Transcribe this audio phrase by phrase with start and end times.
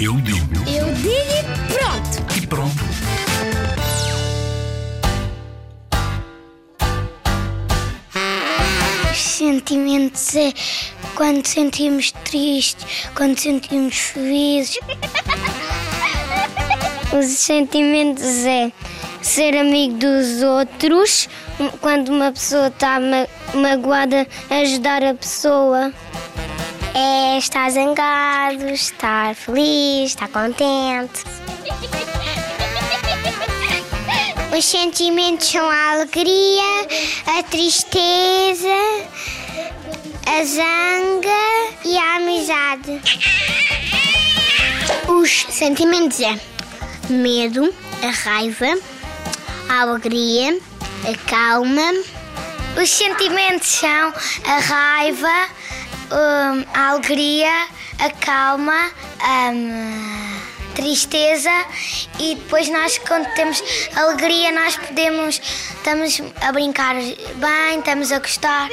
[0.00, 2.36] Eu digo Eu digo e pronto.
[2.36, 2.84] e pronto.
[9.10, 10.52] Os sentimentos é
[11.14, 14.78] quando sentimos tristes, quando sentimos felizes.
[17.18, 18.70] Os sentimentos é
[19.22, 21.28] ser amigo dos outros,
[21.80, 25.92] quando uma pessoa está ma magoada, ajudar a pessoa.
[26.98, 31.24] É estar zangado, estar feliz, estar contente.
[34.56, 36.88] Os sentimentos são a alegria,
[37.26, 38.74] a tristeza,
[40.24, 43.02] a zanga e a amizade.
[45.06, 46.40] Os sentimentos é
[47.10, 47.70] medo,
[48.02, 48.78] a raiva,
[49.68, 50.58] a alegria,
[51.04, 51.92] a calma.
[52.82, 54.14] Os sentimentos são
[54.46, 55.48] a raiva,
[56.10, 58.90] hum, a alegria, a calma,
[59.52, 60.40] hum,
[60.74, 61.50] tristeza
[62.18, 63.62] e depois nós quando temos
[63.94, 65.40] alegria nós podemos
[65.74, 68.70] estamos a brincar bem, estamos a gostar.